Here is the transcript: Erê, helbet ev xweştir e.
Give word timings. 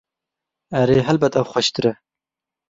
Erê, 0.81 0.97
helbet 1.07 1.33
ev 1.39 1.45
xweştir 1.51 1.85
e. 1.91 1.93